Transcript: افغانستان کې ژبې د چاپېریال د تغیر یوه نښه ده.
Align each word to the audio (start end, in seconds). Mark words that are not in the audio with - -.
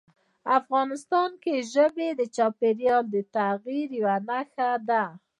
افغانستان 0.59 1.31
کې 1.43 1.55
ژبې 1.73 2.09
د 2.19 2.21
چاپېریال 2.35 3.03
د 3.13 3.15
تغیر 3.35 3.87
یوه 3.99 4.15
نښه 4.27 4.69
ده. 4.89 5.03